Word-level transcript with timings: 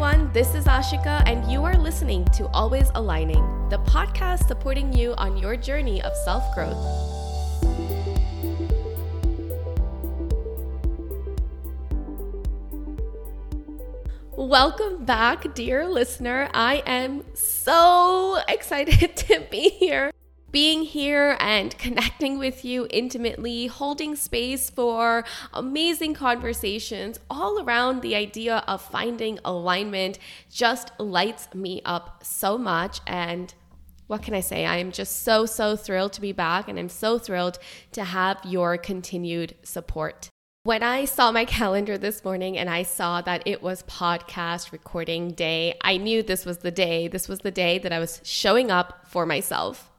everyone. 0.00 0.32
This 0.32 0.54
is 0.54 0.66
Ashika, 0.66 1.24
and 1.26 1.50
you 1.50 1.64
are 1.64 1.76
listening 1.76 2.24
to 2.26 2.46
Always 2.50 2.88
Aligning, 2.94 3.42
the 3.68 3.78
podcast 3.78 4.46
supporting 4.46 4.92
you 4.92 5.12
on 5.14 5.36
your 5.36 5.56
journey 5.56 6.00
of 6.02 6.14
self 6.18 6.44
growth. 6.54 6.78
Welcome 14.36 15.04
back, 15.04 15.52
dear 15.56 15.88
listener. 15.88 16.48
I 16.54 16.80
am 16.86 17.24
so 17.34 18.38
excited 18.48 19.16
to 19.16 19.40
be 19.50 19.68
here 19.68 20.12
being 20.50 20.82
here 20.82 21.36
and 21.40 21.76
connecting 21.78 22.38
with 22.38 22.64
you 22.64 22.86
intimately, 22.90 23.66
holding 23.66 24.16
space 24.16 24.70
for 24.70 25.24
amazing 25.52 26.14
conversations 26.14 27.18
all 27.30 27.62
around 27.62 28.02
the 28.02 28.14
idea 28.14 28.64
of 28.66 28.82
finding 28.82 29.38
alignment 29.44 30.18
just 30.50 30.92
lights 30.98 31.52
me 31.54 31.82
up 31.84 32.22
so 32.24 32.56
much. 32.58 33.00
And 33.06 33.54
what 34.06 34.22
can 34.22 34.34
I 34.34 34.40
say? 34.40 34.64
I 34.64 34.78
am 34.78 34.90
just 34.90 35.22
so, 35.22 35.44
so 35.44 35.76
thrilled 35.76 36.14
to 36.14 36.20
be 36.20 36.32
back, 36.32 36.68
and 36.68 36.78
I'm 36.78 36.88
so 36.88 37.18
thrilled 37.18 37.58
to 37.92 38.04
have 38.04 38.40
your 38.42 38.78
continued 38.78 39.54
support. 39.62 40.30
When 40.64 40.82
I 40.82 41.04
saw 41.04 41.30
my 41.30 41.44
calendar 41.44 41.96
this 41.96 42.24
morning 42.24 42.58
and 42.58 42.68
I 42.68 42.82
saw 42.82 43.20
that 43.22 43.42
it 43.46 43.62
was 43.62 43.82
podcast 43.84 44.72
recording 44.72 45.30
day, 45.30 45.74
I 45.82 45.98
knew 45.98 46.22
this 46.22 46.44
was 46.44 46.58
the 46.58 46.70
day. 46.70 47.08
This 47.08 47.28
was 47.28 47.40
the 47.40 47.50
day 47.50 47.78
that 47.78 47.92
I 47.92 47.98
was 47.98 48.20
showing 48.24 48.70
up 48.70 49.06
for 49.06 49.24
myself. 49.24 49.90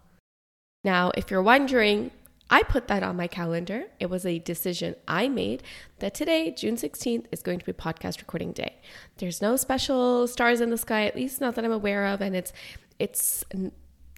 Now, 0.83 1.11
if 1.15 1.29
you're 1.29 1.41
wondering, 1.41 2.11
I 2.49 2.63
put 2.63 2.87
that 2.87 3.03
on 3.03 3.15
my 3.15 3.27
calendar. 3.27 3.85
It 3.99 4.09
was 4.09 4.25
a 4.25 4.39
decision 4.39 4.95
I 5.07 5.27
made 5.27 5.61
that 5.99 6.13
today, 6.13 6.51
June 6.51 6.77
16th, 6.77 7.25
is 7.31 7.43
going 7.43 7.59
to 7.59 7.65
be 7.65 7.73
podcast 7.73 8.19
recording 8.19 8.53
day. 8.53 8.77
There's 9.17 9.41
no 9.41 9.55
special 9.55 10.27
stars 10.27 10.61
in 10.61 10.69
the 10.69 10.77
sky, 10.77 11.05
at 11.05 11.15
least 11.15 11.41
not 11.41 11.55
that 11.55 11.65
I'm 11.65 11.71
aware 11.71 12.05
of, 12.05 12.21
and 12.21 12.35
it's 12.35 12.53
it's 12.97 13.43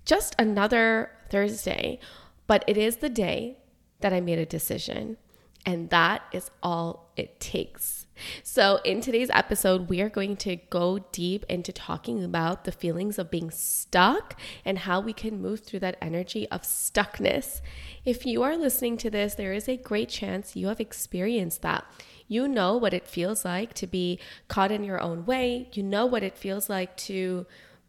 just 0.05 0.35
another 0.39 1.11
Thursday, 1.29 1.99
but 2.47 2.63
it 2.67 2.77
is 2.77 2.97
the 2.97 3.09
day 3.09 3.57
that 3.99 4.13
I 4.13 4.21
made 4.21 4.39
a 4.39 4.45
decision. 4.45 5.17
And 5.65 5.89
that 5.91 6.23
is 6.31 6.49
all 6.63 7.11
it 7.15 7.39
takes. 7.39 8.07
So, 8.43 8.79
in 8.83 9.01
today's 9.01 9.29
episode, 9.31 9.89
we 9.89 10.01
are 10.01 10.09
going 10.09 10.35
to 10.37 10.55
go 10.55 10.99
deep 11.11 11.45
into 11.49 11.71
talking 11.71 12.23
about 12.23 12.65
the 12.65 12.71
feelings 12.71 13.19
of 13.19 13.31
being 13.31 13.51
stuck 13.51 14.39
and 14.65 14.79
how 14.79 14.99
we 14.99 15.13
can 15.13 15.41
move 15.41 15.61
through 15.61 15.79
that 15.79 15.97
energy 16.01 16.47
of 16.49 16.61
stuckness. 16.61 17.61
If 18.05 18.25
you 18.25 18.43
are 18.43 18.57
listening 18.57 18.97
to 18.97 19.09
this, 19.09 19.35
there 19.35 19.53
is 19.53 19.67
a 19.67 19.77
great 19.77 20.09
chance 20.09 20.55
you 20.55 20.67
have 20.67 20.79
experienced 20.79 21.61
that. 21.61 21.85
You 22.27 22.47
know 22.47 22.77
what 22.77 22.93
it 22.93 23.07
feels 23.07 23.43
like 23.43 23.73
to 23.75 23.87
be 23.87 24.19
caught 24.47 24.71
in 24.71 24.83
your 24.83 25.01
own 25.01 25.25
way, 25.25 25.69
you 25.73 25.83
know 25.83 26.05
what 26.05 26.23
it 26.23 26.37
feels 26.37 26.69
like 26.69 26.95
to 26.97 27.45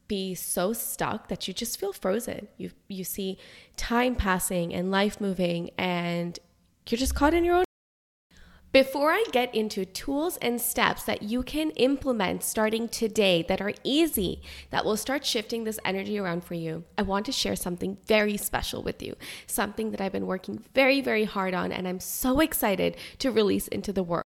be 0.09 0.35
so 0.35 0.73
stuck 0.73 1.29
that 1.29 1.49
you 1.49 1.55
just 1.55 1.79
feel 1.79 1.93
frozen. 1.93 2.49
You 2.59 2.71
you 2.89 3.05
see 3.05 3.39
time 3.77 4.15
passing 4.15 4.75
and 4.75 4.91
life 4.91 5.21
moving 5.21 5.71
and 5.79 6.39
you're 6.89 6.99
just 6.99 7.15
caught 7.15 7.35
in 7.35 7.45
your 7.45 7.57
own 7.57 7.65
before 8.73 9.13
I 9.13 9.23
get 9.33 9.55
into 9.55 9.85
tools 9.85 10.39
and 10.39 10.59
steps 10.59 11.03
that 11.03 11.23
you 11.23 11.43
can 11.43 11.73
implement 11.73 12.43
starting 12.43 12.89
today 12.89 13.45
that 13.47 13.61
are 13.61 13.75
easy, 13.85 14.41
that 14.71 14.87
will 14.87 14.97
start 14.97 15.27
shifting 15.27 15.65
this 15.65 15.79
energy 15.85 16.19
around 16.19 16.43
for 16.43 16.55
you, 16.55 16.85
I 16.97 17.03
want 17.03 17.27
to 17.27 17.33
share 17.33 17.55
something 17.55 17.99
very 18.07 18.39
special 18.39 18.83
with 18.83 19.03
you. 19.03 19.15
Something 19.47 19.91
that 19.91 20.01
I've 20.01 20.13
been 20.13 20.27
working 20.27 20.65
very, 20.75 21.03
very 21.03 21.25
hard 21.25 21.53
on, 21.53 21.71
and 21.71 21.87
I'm 21.87 22.01
so 22.01 22.41
excited 22.41 22.97
to 23.19 23.31
release 23.31 23.69
into 23.69 23.93
the 23.93 24.03
world. 24.03 24.25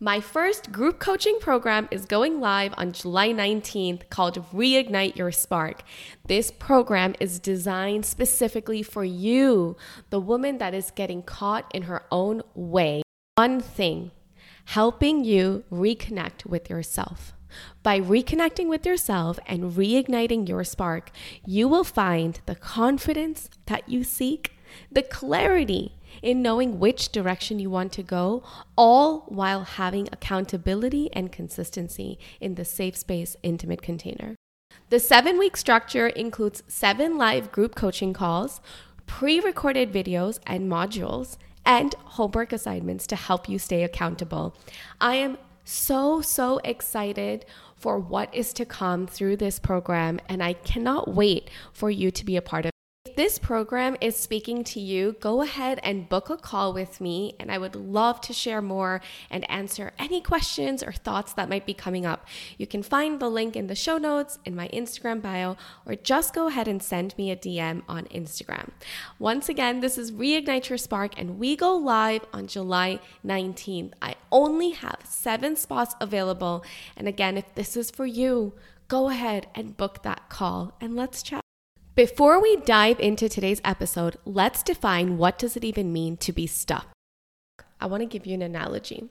My 0.00 0.20
first 0.20 0.70
group 0.70 1.00
coaching 1.00 1.38
program 1.40 1.88
is 1.90 2.04
going 2.04 2.38
live 2.38 2.72
on 2.76 2.92
July 2.92 3.30
19th 3.30 4.08
called 4.10 4.36
Reignite 4.52 5.16
Your 5.16 5.32
Spark. 5.32 5.82
This 6.24 6.52
program 6.52 7.16
is 7.18 7.40
designed 7.40 8.06
specifically 8.06 8.84
for 8.84 9.04
you, 9.04 9.76
the 10.10 10.20
woman 10.20 10.58
that 10.58 10.72
is 10.72 10.92
getting 10.92 11.24
caught 11.24 11.68
in 11.74 11.82
her 11.82 12.04
own 12.12 12.42
way 12.54 13.02
one 13.34 13.60
thing 13.60 14.12
helping 14.66 15.24
you 15.24 15.64
reconnect 15.72 16.46
with 16.46 16.70
yourself. 16.70 17.32
By 17.82 17.98
reconnecting 17.98 18.68
with 18.68 18.86
yourself 18.86 19.40
and 19.46 19.72
reigniting 19.72 20.48
your 20.48 20.62
spark, 20.62 21.10
you 21.44 21.66
will 21.66 21.82
find 21.82 22.40
the 22.46 22.54
confidence 22.54 23.48
that 23.66 23.88
you 23.88 24.04
seek, 24.04 24.52
the 24.92 25.02
clarity 25.02 25.97
in 26.22 26.42
knowing 26.42 26.78
which 26.78 27.10
direction 27.10 27.58
you 27.58 27.70
want 27.70 27.92
to 27.92 28.02
go, 28.02 28.42
all 28.76 29.20
while 29.28 29.64
having 29.64 30.08
accountability 30.12 31.10
and 31.12 31.32
consistency 31.32 32.18
in 32.40 32.54
the 32.54 32.64
safe 32.64 32.96
space, 32.96 33.36
intimate 33.42 33.82
container. 33.82 34.34
The 34.90 35.00
seven 35.00 35.38
week 35.38 35.56
structure 35.56 36.08
includes 36.08 36.62
seven 36.66 37.18
live 37.18 37.52
group 37.52 37.74
coaching 37.74 38.12
calls, 38.12 38.60
pre 39.06 39.40
recorded 39.40 39.92
videos 39.92 40.38
and 40.46 40.70
modules 40.70 41.36
and 41.64 41.94
homework 42.04 42.52
assignments 42.52 43.06
to 43.08 43.16
help 43.16 43.48
you 43.48 43.58
stay 43.58 43.82
accountable. 43.82 44.56
I 45.00 45.16
am 45.16 45.36
so, 45.64 46.22
so 46.22 46.60
excited 46.64 47.44
for 47.76 47.98
what 47.98 48.34
is 48.34 48.54
to 48.54 48.64
come 48.64 49.06
through 49.06 49.36
this 49.36 49.58
program, 49.58 50.18
and 50.28 50.42
I 50.42 50.54
cannot 50.54 51.14
wait 51.14 51.50
for 51.74 51.90
you 51.90 52.10
to 52.10 52.24
be 52.24 52.36
a 52.36 52.42
part 52.42 52.64
of 52.64 52.72
this 53.18 53.36
program 53.36 53.96
is 54.00 54.14
speaking 54.14 54.62
to 54.62 54.78
you, 54.78 55.16
go 55.18 55.42
ahead 55.42 55.80
and 55.82 56.08
book 56.08 56.30
a 56.30 56.36
call 56.36 56.72
with 56.72 57.00
me, 57.00 57.34
and 57.40 57.50
I 57.50 57.58
would 57.58 57.74
love 57.74 58.20
to 58.20 58.32
share 58.32 58.62
more 58.62 59.00
and 59.28 59.50
answer 59.50 59.90
any 59.98 60.20
questions 60.20 60.84
or 60.84 60.92
thoughts 60.92 61.32
that 61.32 61.48
might 61.48 61.66
be 61.66 61.74
coming 61.74 62.06
up. 62.06 62.28
You 62.58 62.68
can 62.68 62.84
find 62.84 63.18
the 63.18 63.28
link 63.28 63.56
in 63.56 63.66
the 63.66 63.74
show 63.74 63.98
notes, 63.98 64.38
in 64.44 64.54
my 64.54 64.68
Instagram 64.68 65.20
bio, 65.20 65.56
or 65.84 65.96
just 65.96 66.32
go 66.32 66.46
ahead 66.46 66.68
and 66.68 66.80
send 66.80 67.18
me 67.18 67.32
a 67.32 67.36
DM 67.36 67.82
on 67.88 68.04
Instagram. 68.04 68.70
Once 69.18 69.48
again, 69.48 69.80
this 69.80 69.98
is 69.98 70.12
Reignite 70.12 70.68
Your 70.68 70.78
Spark, 70.78 71.18
and 71.18 71.40
we 71.40 71.56
go 71.56 71.74
live 71.74 72.24
on 72.32 72.46
July 72.46 73.00
19th. 73.26 73.94
I 74.00 74.14
only 74.30 74.70
have 74.70 75.00
seven 75.02 75.56
spots 75.56 75.96
available. 76.00 76.64
And 76.96 77.08
again, 77.08 77.36
if 77.36 77.52
this 77.56 77.76
is 77.76 77.90
for 77.90 78.06
you, 78.06 78.52
go 78.86 79.08
ahead 79.08 79.48
and 79.56 79.76
book 79.76 80.04
that 80.04 80.28
call 80.28 80.76
and 80.80 80.94
let's 80.94 81.20
chat. 81.20 81.42
Before 81.98 82.40
we 82.40 82.54
dive 82.54 83.00
into 83.00 83.28
today's 83.28 83.60
episode, 83.64 84.18
let's 84.24 84.62
define 84.62 85.18
what 85.18 85.36
does 85.36 85.56
it 85.56 85.64
even 85.64 85.92
mean 85.92 86.16
to 86.18 86.32
be 86.32 86.46
stuck. 86.46 86.86
I 87.80 87.86
want 87.86 88.02
to 88.02 88.06
give 88.06 88.24
you 88.24 88.34
an 88.34 88.42
analogy. 88.42 89.08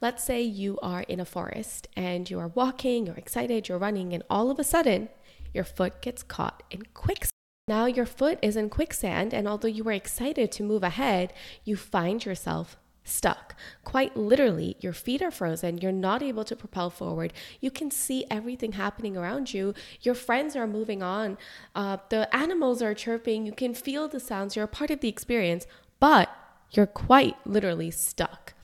Let's 0.00 0.24
say 0.24 0.42
you 0.42 0.76
are 0.82 1.02
in 1.02 1.20
a 1.20 1.24
forest 1.24 1.86
and 1.94 2.28
you 2.28 2.40
are 2.40 2.48
walking, 2.48 3.06
you're 3.06 3.14
excited, 3.14 3.68
you're 3.68 3.78
running, 3.78 4.12
and 4.12 4.24
all 4.28 4.50
of 4.50 4.58
a 4.58 4.64
sudden 4.64 5.10
your 5.52 5.62
foot 5.62 6.02
gets 6.02 6.24
caught 6.24 6.64
in 6.72 6.82
quicksand. 6.92 7.30
Now 7.68 7.86
your 7.86 8.04
foot 8.04 8.40
is 8.42 8.56
in 8.56 8.68
quicksand, 8.68 9.32
and 9.32 9.46
although 9.46 9.68
you 9.68 9.84
were 9.84 9.92
excited 9.92 10.50
to 10.50 10.64
move 10.64 10.82
ahead, 10.82 11.32
you 11.62 11.76
find 11.76 12.24
yourself 12.24 12.76
stuck. 13.04 13.54
Quite 13.84 14.16
literally, 14.16 14.76
your 14.80 14.94
feet 14.94 15.22
are 15.22 15.30
frozen. 15.30 15.78
You're 15.78 15.92
not 15.92 16.22
able 16.22 16.44
to 16.44 16.56
propel 16.56 16.90
forward. 16.90 17.32
You 17.60 17.70
can 17.70 17.90
see 17.90 18.24
everything 18.30 18.72
happening 18.72 19.16
around 19.16 19.52
you. 19.52 19.74
Your 20.00 20.14
friends 20.14 20.56
are 20.56 20.66
moving 20.66 21.02
on. 21.02 21.36
Uh, 21.74 21.98
the 22.08 22.34
animals 22.34 22.82
are 22.82 22.94
chirping. 22.94 23.46
You 23.46 23.52
can 23.52 23.74
feel 23.74 24.08
the 24.08 24.18
sounds. 24.18 24.56
You're 24.56 24.64
a 24.64 24.68
part 24.68 24.90
of 24.90 25.00
the 25.00 25.08
experience, 25.08 25.66
but 26.00 26.30
you're 26.72 26.86
quite 26.86 27.36
literally 27.46 27.90
stuck. 27.90 28.54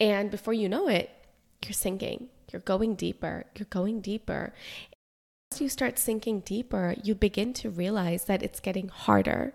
And 0.00 0.30
before 0.30 0.54
you 0.54 0.68
know 0.68 0.88
it, 0.88 1.10
you're 1.64 1.72
sinking. 1.72 2.28
You're 2.52 2.60
going 2.60 2.94
deeper. 2.94 3.46
You're 3.56 3.66
going 3.70 4.00
deeper. 4.00 4.52
As 5.52 5.60
you 5.60 5.68
start 5.68 5.98
sinking 5.98 6.40
deeper, 6.40 6.94
you 7.02 7.14
begin 7.14 7.52
to 7.54 7.70
realize 7.70 8.24
that 8.24 8.42
it's 8.42 8.60
getting 8.60 8.88
harder 8.88 9.54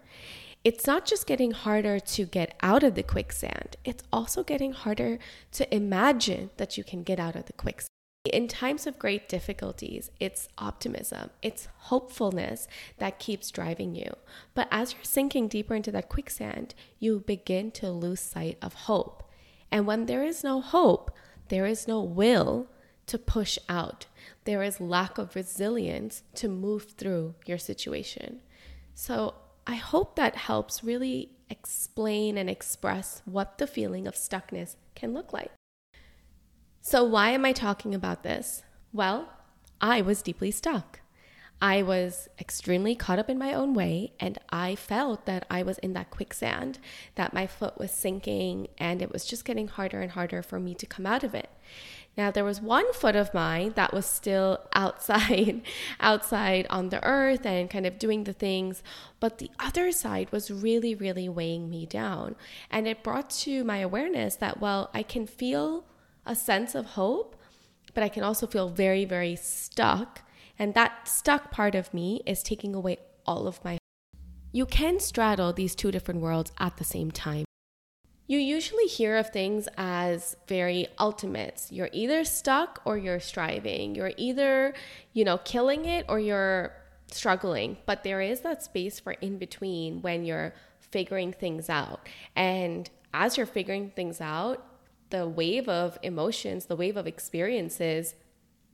it's 0.64 0.88
not 0.88 1.06
just 1.06 1.28
getting 1.28 1.52
harder 1.52 2.00
to 2.00 2.26
get 2.26 2.56
out 2.62 2.84
of 2.84 2.96
the 2.96 3.04
quicksand, 3.04 3.76
it's 3.84 4.04
also 4.14 4.44
getting 4.44 4.72
harder 4.72 5.20
to 5.52 5.76
imagine 5.76 6.52
that 6.58 6.78
you 6.78 6.84
can 6.84 7.04
get 7.04 7.20
out 7.20 7.36
of 7.36 7.46
the 7.46 7.54
quicksand. 7.54 7.90
In 8.32 8.48
times 8.48 8.88
of 8.88 8.98
great 8.98 9.28
difficulties, 9.28 10.10
it's 10.22 10.48
optimism, 10.58 11.32
it's 11.42 11.68
hopefulness 11.76 12.70
that 12.98 13.20
keeps 13.20 13.52
driving 13.52 13.96
you. 13.96 14.14
But 14.54 14.70
as 14.72 14.94
you're 14.94 15.04
sinking 15.04 15.50
deeper 15.50 15.76
into 15.76 15.92
that 15.92 16.08
quicksand, 16.08 16.74
you 17.00 17.20
begin 17.20 17.72
to 17.72 17.92
lose 17.92 18.22
sight 18.22 18.58
of 18.62 18.74
hope. 18.74 19.30
And 19.70 19.86
when 19.86 20.06
there 20.06 20.24
is 20.24 20.42
no 20.42 20.62
hope, 20.62 21.12
there 21.50 21.66
is 21.66 21.86
no 21.86 22.02
will 22.02 22.70
to 23.08 23.18
push 23.18 23.58
out. 23.68 24.06
There 24.46 24.64
is 24.64 24.80
lack 24.80 25.18
of 25.18 25.36
resilience 25.36 26.24
to 26.36 26.48
move 26.48 26.92
through 26.92 27.36
your 27.46 27.58
situation. 27.58 28.40
So 28.96 29.34
I 29.66 29.76
hope 29.76 30.16
that 30.16 30.36
helps 30.36 30.84
really 30.84 31.32
explain 31.50 32.38
and 32.38 32.50
express 32.50 33.22
what 33.26 33.58
the 33.58 33.68
feeling 33.68 34.08
of 34.08 34.16
stuckness 34.16 34.76
can 34.96 35.14
look 35.14 35.32
like. 35.32 35.52
So, 36.82 37.04
why 37.04 37.32
am 37.32 37.46
I 37.46 37.54
talking 37.54 37.96
about 37.96 38.24
this? 38.24 38.64
Well, 38.92 39.30
I 39.80 40.02
was 40.02 40.22
deeply 40.22 40.52
stuck. 40.52 41.00
I 41.62 41.82
was 41.82 42.28
extremely 42.38 42.94
caught 42.94 43.20
up 43.20 43.30
in 43.30 43.38
my 43.38 43.54
own 43.54 43.74
way, 43.74 44.12
and 44.20 44.38
I 44.50 44.76
felt 44.76 45.26
that 45.28 45.46
I 45.50 45.64
was 45.64 45.78
in 45.78 45.94
that 45.94 46.10
quicksand, 46.10 46.80
that 47.16 47.34
my 47.34 47.48
foot 47.48 47.78
was 47.78 47.92
sinking, 47.92 48.68
and 48.78 49.02
it 49.02 49.14
was 49.14 49.24
just 49.24 49.46
getting 49.46 49.70
harder 49.70 50.02
and 50.02 50.12
harder 50.12 50.42
for 50.42 50.60
me 50.60 50.76
to 50.76 50.86
come 50.86 51.06
out 51.06 51.24
of 51.24 51.34
it. 51.34 51.50
Now 52.16 52.30
there 52.32 52.44
was 52.44 52.62
one 52.62 52.92
foot 52.94 53.16
of 53.16 53.34
mine 53.34 53.74
that 53.76 53.94
was 53.94 54.06
still 54.06 54.60
outside, 54.74 55.62
outside 56.00 56.68
on 56.70 56.90
the 56.90 57.04
earth 57.04 57.46
and 57.46 57.70
kind 57.70 57.86
of 57.86 58.00
doing 58.00 58.24
the 58.24 58.34
things, 58.34 58.84
but 59.20 59.38
the 59.38 59.50
other 59.60 59.92
side 59.92 60.32
was 60.32 60.52
really, 60.52 60.96
really 60.96 61.28
weighing 61.28 61.70
me 61.70 61.86
down. 61.86 62.36
And 62.70 62.88
it 62.88 63.04
brought 63.04 63.30
to 63.42 63.64
my 63.64 63.78
awareness 63.78 64.36
that, 64.38 64.60
well, 64.60 64.90
I 64.94 65.04
can 65.04 65.26
feel 65.26 65.86
a 66.26 66.36
sense 66.36 66.76
of 66.76 66.86
hope, 66.86 67.36
but 67.94 68.04
I 68.04 68.10
can 68.10 68.24
also 68.24 68.48
feel 68.48 68.70
very, 68.70 69.06
very 69.06 69.36
stuck 69.36 70.22
and 70.60 70.74
that 70.74 71.08
stuck 71.08 71.52
part 71.52 71.76
of 71.76 71.94
me 71.94 72.22
is 72.26 72.44
taking 72.44 72.76
away 72.76 72.98
all 73.26 73.48
of 73.48 73.64
my. 73.64 73.78
You 74.52 74.66
can 74.66 75.00
straddle 75.00 75.52
these 75.52 75.76
two 75.76 75.92
different 75.92 76.22
worlds 76.22 76.52
at 76.60 76.78
the 76.78 76.84
same 76.84 77.12
time. 77.12 77.46
You 78.34 78.40
usually 78.40 78.88
hear 78.88 79.18
of 79.18 79.30
things 79.30 79.68
as 79.78 80.36
very 80.48 80.88
ultimates. 81.00 81.72
You're 81.72 81.92
either 81.92 82.24
stuck 82.24 82.82
or 82.84 82.98
you're 82.98 83.20
striving. 83.20 83.94
You're 83.94 84.14
either, 84.18 84.74
you 85.14 85.24
know, 85.24 85.38
killing 85.38 85.86
it 85.86 86.08
or 86.10 86.20
you're 86.20 86.74
struggling. 87.12 87.78
But 87.86 88.04
there 88.04 88.22
is 88.22 88.40
that 88.40 88.64
space 88.64 89.00
for 89.00 89.12
in 89.12 89.38
between 89.38 90.02
when 90.02 90.26
you're 90.26 90.56
figuring 90.80 91.32
things 91.32 91.70
out. 91.70 92.10
And 92.36 92.90
as 93.14 93.38
you're 93.38 93.46
figuring 93.46 93.92
things 93.92 94.20
out, 94.20 94.66
the 95.12 95.28
wave 95.28 95.70
of 95.70 96.00
emotions, 96.02 96.66
the 96.66 96.76
wave 96.76 96.98
of 96.98 97.06
experiences 97.06 98.16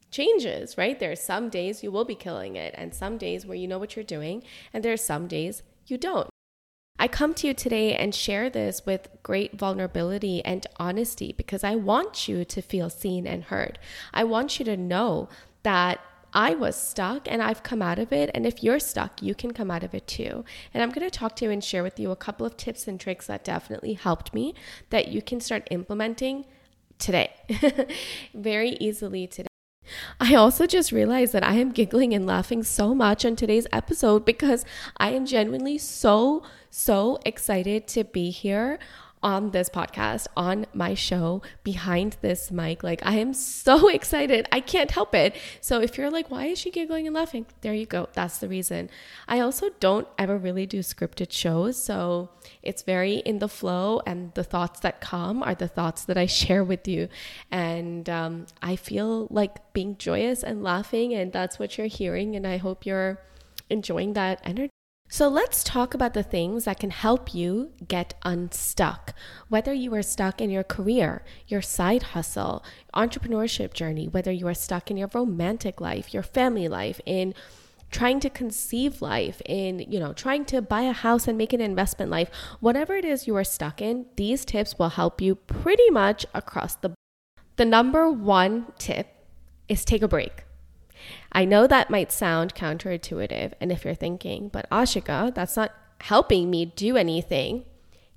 changes, 0.09 0.77
right? 0.77 0.97
There 0.97 1.11
are 1.11 1.17
some 1.17 1.50
days 1.50 1.83
you 1.83 1.91
will 1.91 2.06
be 2.06 2.15
killing 2.15 2.56
it, 2.56 2.73
and 2.77 2.95
some 2.95 3.17
days 3.17 3.45
where 3.45 3.57
you 3.57 3.67
know 3.67 3.77
what 3.77 3.97
you're 3.97 4.06
doing, 4.06 4.41
and 4.73 4.85
there 4.85 4.94
are 4.94 4.97
some 5.11 5.27
days 5.27 5.63
you 5.85 5.97
don't. 5.97 6.29
I 7.00 7.07
come 7.07 7.34
to 7.36 7.48
you 7.48 7.54
today 7.54 7.96
and 7.96 8.13
share 8.13 8.50
this 8.50 8.86
with 8.86 9.07
great 9.24 9.57
vulnerability 9.57 10.44
and 10.44 10.68
honesty 10.78 11.34
because 11.36 11.63
I 11.63 11.75
want 11.75 12.28
you 12.28 12.44
to 12.44 12.62
feel 12.62 12.90
seen 12.90 13.25
and 13.25 13.46
heard. 13.46 13.80
I 14.13 14.25
want 14.25 14.60
you 14.60 14.66
to 14.66 14.75
know 14.75 15.30
that 15.63 16.01
I 16.34 16.54
was 16.56 16.75
stuck 16.75 17.31
and 17.31 17.42
I've 17.42 17.63
come 17.63 17.81
out 17.81 18.00
of 18.00 18.12
it. 18.12 18.30
And 18.34 18.46
if 18.46 18.62
you're 18.62 18.80
stuck, 18.80 19.24
you 19.24 19.34
can 19.34 19.51
come 19.51 19.72
out 19.72 19.84
of 19.84 19.96
it 19.96 20.07
too. 20.07 20.44
And 20.74 20.84
I'm 20.84 20.90
going 20.92 21.10
to 21.10 21.18
talk 21.18 21.38
to 21.38 21.46
you 21.46 21.51
and 21.51 21.63
share 21.63 21.84
with 21.84 22.00
you 22.00 22.12
a 22.12 22.18
couple 22.18 22.46
of 22.46 22.57
tips 22.57 22.86
and 22.86 23.00
tricks 23.00 23.28
that 23.28 23.45
definitely 23.45 23.94
helped 23.94 24.34
me 24.34 24.54
that 24.90 25.07
you 25.07 25.22
can 25.22 25.40
start 25.40 25.68
implementing 25.72 26.45
today, 26.98 27.31
very 28.34 28.72
easily 28.81 29.25
today. 29.25 29.48
I 30.19 30.36
also 30.36 30.68
just 30.68 30.92
realized 30.92 31.34
that 31.34 31.44
I 31.44 31.56
am 31.56 31.72
giggling 31.72 32.13
and 32.13 32.28
laughing 32.28 32.63
so 32.63 32.94
much 32.94 33.25
on 33.25 33.36
today's 33.36 33.66
episode 33.72 34.25
because 34.25 34.66
I 34.98 35.12
am 35.12 35.25
genuinely 35.25 35.78
so, 35.78 36.44
so 36.69 37.19
excited 37.25 37.88
to 37.89 38.04
be 38.04 38.30
here 38.30 38.80
on 39.21 39.51
this 39.51 39.69
podcast, 39.69 40.27
on 40.38 40.66
my 40.74 40.94
show, 40.94 41.42
behind 41.63 42.18
this 42.21 42.51
mic. 42.51 42.83
Like, 42.83 43.06
I 43.06 43.16
am 43.16 43.33
so 43.33 43.88
excited. 43.98 44.48
I 44.51 44.62
can't 44.62 44.92
help 44.92 45.13
it. 45.13 45.36
So, 45.62 45.81
if 45.81 45.98
you're 45.98 46.10
like, 46.10 46.31
why 46.31 46.45
is 46.45 46.60
she 46.60 46.71
giggling 46.71 47.06
and 47.06 47.16
laughing? 47.16 47.45
There 47.62 47.74
you 47.74 47.86
go. 47.86 48.07
That's 48.13 48.38
the 48.38 48.48
reason. 48.48 48.89
I 49.27 49.39
also 49.39 49.69
don't 49.80 50.07
ever 50.18 50.38
really 50.38 50.66
do 50.66 50.80
scripted 50.80 51.31
shows. 51.31 51.81
So, 51.81 52.30
it's 52.63 52.83
very 52.83 53.18
in 53.18 53.39
the 53.39 53.50
flow, 53.50 54.01
and 54.06 54.33
the 54.36 54.44
thoughts 54.44 54.80
that 54.81 55.01
come 55.01 55.44
are 55.44 55.56
the 55.56 55.68
thoughts 55.68 56.06
that 56.06 56.18
I 56.18 56.25
share 56.39 56.63
with 56.63 56.88
you. 56.88 57.10
And 57.51 58.10
um, 58.10 58.45
I 58.62 58.75
feel 58.75 59.27
like 59.30 59.74
being 59.74 59.98
joyous 59.98 60.44
and 60.44 60.63
laughing, 60.63 61.13
and 61.13 61.31
that's 61.33 61.60
what 61.60 61.77
you're 61.77 61.88
hearing. 61.88 62.36
And 62.36 62.48
I 62.48 62.57
hope 62.57 62.86
you're 62.86 63.19
enjoying 63.69 64.13
that 64.13 64.39
energy. 64.44 64.69
So 65.11 65.27
let's 65.27 65.63
talk 65.63 65.95
about 65.95 66.13
the 66.13 66.21
things 66.21 66.65
that 66.65 66.79
can 66.79 66.91
help 66.91 67.33
you 67.33 67.71
get 67.88 68.13
unstuck. 68.21 69.15
Whether 69.47 69.73
you 69.73 69.91
are 69.95 70.03
stuck 70.03 70.39
in 70.39 70.51
your 70.51 70.63
career, 70.63 71.23
your 71.47 71.63
side 71.63 72.03
hustle, 72.13 72.63
entrepreneurship 72.94 73.73
journey, 73.73 74.07
whether 74.07 74.31
you 74.31 74.47
are 74.47 74.53
stuck 74.53 74.91
in 74.91 74.97
your 74.97 75.09
romantic 75.11 75.81
life, 75.81 76.13
your 76.13 76.21
family 76.21 76.67
life, 76.67 77.01
in 77.07 77.33
trying 77.89 78.19
to 78.19 78.29
conceive 78.29 79.01
life, 79.01 79.41
in, 79.47 79.79
you 79.79 80.00
know, 80.00 80.13
trying 80.13 80.45
to 80.45 80.61
buy 80.61 80.81
a 80.81 80.94
house 80.94 81.27
and 81.27 81.39
make 81.39 81.53
an 81.53 81.61
investment 81.61 82.11
life, 82.11 82.29
whatever 82.59 82.94
it 82.94 83.03
is 83.03 83.25
you 83.25 83.35
are 83.35 83.44
stuck 83.44 83.81
in, 83.81 84.06
these 84.15 84.45
tips 84.45 84.77
will 84.77 84.89
help 84.89 85.19
you 85.19 85.33
pretty 85.33 85.89
much 85.89 86.23
across 86.35 86.75
the 86.75 86.89
board. 86.89 86.95
The 87.56 87.65
number 87.65 88.11
one 88.11 88.67
tip 88.77 89.07
is 89.67 89.83
take 89.83 90.03
a 90.03 90.07
break. 90.07 90.44
I 91.31 91.46
know 91.46 91.68
that 91.68 91.90
might 91.90 92.12
sound 92.12 92.56
counterintuitive. 92.56 93.54
And 93.60 93.72
if 93.72 93.86
you're 93.86 93.94
thinking, 93.94 94.50
but 94.50 94.69
Ashika, 94.69 95.34
that's 95.34 95.56
not 95.56 95.74
helping 96.01 96.50
me 96.50 96.66
do 96.66 96.98
anything, 96.98 97.66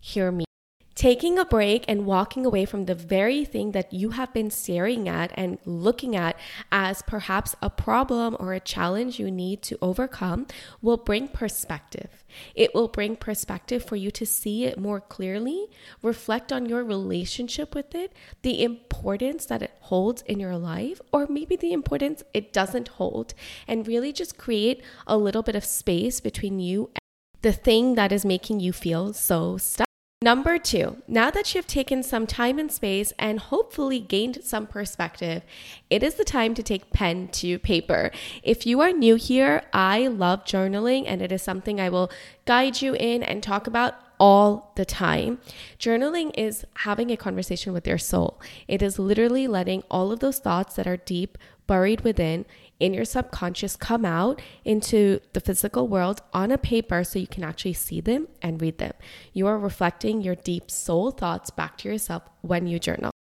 hear 0.00 0.30
me. 0.30 0.44
Taking 0.94 1.38
a 1.38 1.46
break 1.46 1.86
and 1.88 2.04
walking 2.04 2.44
away 2.44 2.66
from 2.66 2.84
the 2.84 2.94
very 2.94 3.46
thing 3.46 3.72
that 3.72 3.94
you 3.94 4.10
have 4.10 4.32
been 4.34 4.50
staring 4.50 5.08
at 5.08 5.32
and 5.34 5.58
looking 5.64 6.14
at 6.14 6.38
as 6.70 7.00
perhaps 7.02 7.56
a 7.62 7.70
problem 7.70 8.36
or 8.38 8.52
a 8.52 8.60
challenge 8.60 9.18
you 9.18 9.30
need 9.30 9.62
to 9.62 9.78
overcome 9.80 10.46
will 10.82 10.98
bring 10.98 11.28
perspective. 11.28 12.24
It 12.54 12.74
will 12.74 12.88
bring 12.88 13.16
perspective 13.16 13.82
for 13.84 13.96
you 13.96 14.10
to 14.10 14.26
see 14.26 14.64
it 14.64 14.78
more 14.78 15.00
clearly, 15.00 15.68
reflect 16.02 16.52
on 16.52 16.66
your 16.66 16.84
relationship 16.84 17.74
with 17.74 17.94
it, 17.94 18.12
the 18.42 18.62
importance 18.62 19.46
that 19.46 19.62
it 19.62 19.72
holds 19.80 20.20
in 20.22 20.40
your 20.40 20.58
life, 20.58 21.00
or 21.10 21.26
maybe 21.26 21.56
the 21.56 21.72
importance 21.72 22.22
it 22.34 22.52
doesn't 22.52 22.88
hold, 22.88 23.32
and 23.66 23.88
really 23.88 24.12
just 24.12 24.36
create 24.36 24.82
a 25.06 25.16
little 25.16 25.42
bit 25.42 25.56
of 25.56 25.64
space 25.64 26.20
between 26.20 26.60
you 26.60 26.90
and 26.94 26.98
the 27.40 27.52
thing 27.52 27.94
that 27.94 28.12
is 28.12 28.24
making 28.24 28.60
you 28.60 28.72
feel 28.72 29.14
so 29.14 29.56
stuck. 29.56 29.86
Number 30.22 30.56
two, 30.56 31.02
now 31.08 31.32
that 31.32 31.52
you've 31.52 31.66
taken 31.66 32.04
some 32.04 32.28
time 32.28 32.60
and 32.60 32.70
space 32.70 33.12
and 33.18 33.40
hopefully 33.40 33.98
gained 33.98 34.38
some 34.44 34.68
perspective, 34.68 35.42
it 35.90 36.04
is 36.04 36.14
the 36.14 36.22
time 36.22 36.54
to 36.54 36.62
take 36.62 36.92
pen 36.92 37.26
to 37.32 37.58
paper. 37.58 38.12
If 38.44 38.64
you 38.64 38.80
are 38.82 38.92
new 38.92 39.16
here, 39.16 39.62
I 39.72 40.06
love 40.06 40.44
journaling 40.44 41.06
and 41.08 41.22
it 41.22 41.32
is 41.32 41.42
something 41.42 41.80
I 41.80 41.88
will 41.88 42.08
guide 42.44 42.80
you 42.80 42.94
in 42.94 43.24
and 43.24 43.42
talk 43.42 43.66
about 43.66 43.94
all 44.20 44.70
the 44.76 44.84
time. 44.84 45.40
Journaling 45.80 46.30
is 46.38 46.64
having 46.74 47.10
a 47.10 47.16
conversation 47.16 47.72
with 47.72 47.88
your 47.88 47.98
soul. 47.98 48.40
It 48.68 48.80
is 48.80 49.00
literally 49.00 49.48
letting 49.48 49.82
all 49.90 50.12
of 50.12 50.20
those 50.20 50.38
thoughts 50.38 50.76
that 50.76 50.86
are 50.86 50.98
deep, 50.98 51.36
buried 51.66 52.02
within, 52.02 52.44
in 52.82 52.92
your 52.92 53.04
subconscious 53.04 53.76
come 53.76 54.04
out 54.04 54.42
into 54.64 55.20
the 55.34 55.40
physical 55.40 55.86
world 55.86 56.20
on 56.34 56.50
a 56.50 56.58
paper 56.58 57.04
so 57.04 57.20
you 57.20 57.28
can 57.28 57.44
actually 57.44 57.72
see 57.72 58.00
them 58.00 58.26
and 58.42 58.60
read 58.60 58.78
them. 58.78 58.92
You 59.32 59.46
are 59.46 59.56
reflecting 59.56 60.20
your 60.20 60.34
deep 60.34 60.68
soul 60.68 61.12
thoughts 61.12 61.50
back 61.50 61.78
to 61.78 61.88
yourself 61.88 62.24
when 62.40 62.66
you 62.66 62.80
journal. 62.80 63.12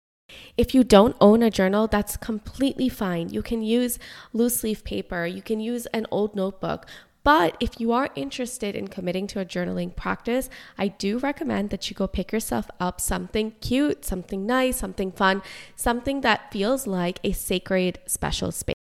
If 0.57 0.74
you 0.74 0.83
don't 0.83 1.15
own 1.21 1.43
a 1.43 1.51
journal, 1.51 1.85
that's 1.85 2.17
completely 2.17 2.89
fine. 2.89 3.29
You 3.29 3.43
can 3.43 3.62
use 3.62 4.00
loose 4.33 4.63
leaf 4.63 4.83
paper, 4.83 5.27
you 5.27 5.43
can 5.43 5.59
use 5.59 5.85
an 5.88 6.07
old 6.09 6.35
notebook. 6.35 6.88
But 7.24 7.55
if 7.59 7.79
you 7.79 7.91
are 7.91 8.09
interested 8.15 8.75
in 8.75 8.88
committing 8.88 9.27
to 9.27 9.39
a 9.39 9.45
journaling 9.45 9.95
practice, 9.95 10.50
I 10.75 10.88
do 10.88 11.19
recommend 11.19 11.69
that 11.69 11.88
you 11.88 11.95
go 11.95 12.07
pick 12.07 12.31
yourself 12.31 12.67
up 12.79 13.00
something 13.00 13.51
cute, 13.62 14.05
something 14.05 14.47
nice, 14.47 14.77
something 14.77 15.12
fun, 15.12 15.43
something 15.75 16.21
that 16.21 16.51
feels 16.51 16.88
like 16.88 17.19
a 17.24 17.31
sacred, 17.31 18.00
special 18.07 18.51
space. 18.51 18.80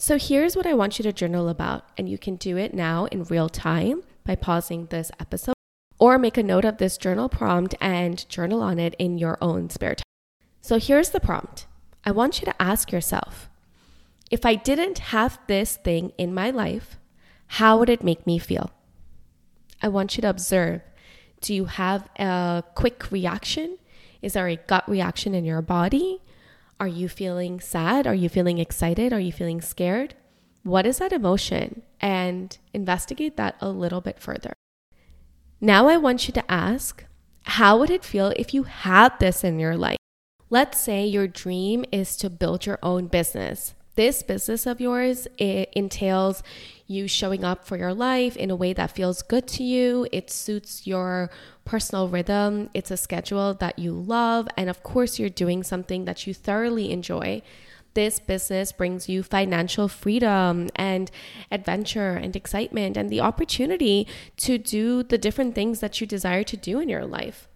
So 0.00 0.16
here's 0.16 0.56
what 0.56 0.64
I 0.64 0.72
want 0.72 0.98
you 0.98 1.02
to 1.02 1.12
journal 1.12 1.50
about, 1.50 1.84
and 1.98 2.08
you 2.08 2.16
can 2.16 2.36
do 2.36 2.56
it 2.56 2.72
now 2.72 3.04
in 3.04 3.24
real 3.24 3.50
time 3.50 4.02
by 4.24 4.34
pausing 4.34 4.86
this 4.86 5.10
episode 5.20 5.52
or 5.98 6.18
make 6.18 6.38
a 6.38 6.42
note 6.42 6.64
of 6.64 6.78
this 6.78 6.96
journal 6.96 7.28
prompt 7.28 7.74
and 7.82 8.26
journal 8.30 8.62
on 8.62 8.78
it 8.78 8.94
in 8.98 9.18
your 9.18 9.36
own 9.42 9.68
spare 9.68 9.96
time. 9.96 10.02
So 10.62 10.78
here's 10.78 11.10
the 11.10 11.20
prompt 11.20 11.66
I 12.02 12.12
want 12.12 12.40
you 12.40 12.46
to 12.46 12.62
ask 12.62 12.90
yourself 12.90 13.50
if 14.30 14.46
I 14.46 14.54
didn't 14.54 15.10
have 15.12 15.38
this 15.48 15.76
thing 15.76 16.12
in 16.16 16.32
my 16.32 16.48
life, 16.48 16.98
how 17.46 17.78
would 17.78 17.90
it 17.90 18.02
make 18.02 18.26
me 18.26 18.38
feel? 18.38 18.70
I 19.82 19.88
want 19.88 20.16
you 20.16 20.22
to 20.22 20.30
observe 20.30 20.80
do 21.42 21.54
you 21.54 21.66
have 21.66 22.08
a 22.18 22.64
quick 22.74 23.12
reaction? 23.12 23.76
Is 24.22 24.32
there 24.32 24.48
a 24.48 24.56
gut 24.56 24.88
reaction 24.88 25.34
in 25.34 25.44
your 25.44 25.60
body? 25.60 26.22
Are 26.80 26.88
you 26.88 27.10
feeling 27.10 27.60
sad? 27.60 28.06
Are 28.06 28.14
you 28.14 28.30
feeling 28.30 28.56
excited? 28.56 29.12
Are 29.12 29.20
you 29.20 29.32
feeling 29.32 29.60
scared? 29.60 30.14
What 30.62 30.86
is 30.86 30.96
that 30.96 31.12
emotion? 31.12 31.82
And 32.00 32.56
investigate 32.72 33.36
that 33.36 33.56
a 33.60 33.68
little 33.68 34.00
bit 34.00 34.18
further. 34.18 34.54
Now, 35.60 35.88
I 35.88 35.98
want 35.98 36.26
you 36.26 36.32
to 36.32 36.50
ask 36.50 37.04
how 37.42 37.78
would 37.78 37.90
it 37.90 38.02
feel 38.02 38.32
if 38.36 38.54
you 38.54 38.62
had 38.62 39.10
this 39.20 39.44
in 39.44 39.58
your 39.58 39.76
life? 39.76 39.98
Let's 40.48 40.80
say 40.80 41.04
your 41.04 41.28
dream 41.28 41.84
is 41.92 42.16
to 42.16 42.30
build 42.30 42.64
your 42.64 42.78
own 42.82 43.08
business. 43.08 43.74
This 43.94 44.22
business 44.22 44.64
of 44.66 44.80
yours 44.80 45.28
it 45.36 45.68
entails 45.74 46.42
you 46.90 47.06
showing 47.06 47.44
up 47.44 47.64
for 47.64 47.76
your 47.76 47.94
life 47.94 48.36
in 48.36 48.50
a 48.50 48.56
way 48.56 48.72
that 48.72 48.90
feels 48.90 49.22
good 49.22 49.46
to 49.46 49.62
you. 49.62 50.06
It 50.12 50.30
suits 50.30 50.86
your 50.86 51.30
personal 51.64 52.08
rhythm. 52.08 52.68
It's 52.74 52.90
a 52.90 52.96
schedule 52.96 53.54
that 53.54 53.78
you 53.78 53.92
love. 53.92 54.48
And 54.56 54.68
of 54.68 54.82
course, 54.82 55.18
you're 55.18 55.28
doing 55.28 55.62
something 55.62 56.04
that 56.04 56.26
you 56.26 56.34
thoroughly 56.34 56.90
enjoy. 56.90 57.42
This 57.94 58.20
business 58.20 58.72
brings 58.72 59.08
you 59.08 59.22
financial 59.22 59.88
freedom 59.88 60.68
and 60.76 61.10
adventure 61.50 62.12
and 62.12 62.36
excitement 62.36 62.96
and 62.96 63.10
the 63.10 63.20
opportunity 63.20 64.06
to 64.38 64.58
do 64.58 65.02
the 65.02 65.18
different 65.18 65.54
things 65.54 65.80
that 65.80 66.00
you 66.00 66.06
desire 66.06 66.44
to 66.44 66.56
do 66.56 66.80
in 66.80 66.88
your 66.88 67.04
life. 67.04 67.48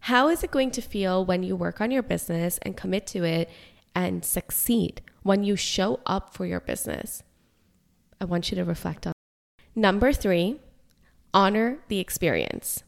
How 0.00 0.28
is 0.28 0.44
it 0.44 0.50
going 0.50 0.70
to 0.72 0.80
feel 0.80 1.24
when 1.24 1.42
you 1.42 1.56
work 1.56 1.80
on 1.80 1.90
your 1.90 2.02
business 2.02 2.58
and 2.62 2.76
commit 2.76 3.06
to 3.08 3.24
it 3.24 3.50
and 3.94 4.24
succeed 4.24 5.02
when 5.22 5.42
you 5.42 5.56
show 5.56 6.00
up 6.06 6.34
for 6.34 6.46
your 6.46 6.60
business? 6.60 7.22
I 8.20 8.24
want 8.24 8.50
you 8.50 8.56
to 8.56 8.64
reflect 8.64 9.06
on. 9.06 9.12
Number 9.74 10.12
three, 10.12 10.60
honor 11.34 11.78
the 11.88 11.98
experience. 11.98 12.82